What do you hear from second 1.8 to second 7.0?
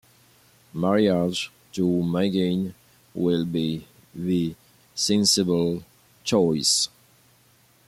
Mangan will be the sensible choice.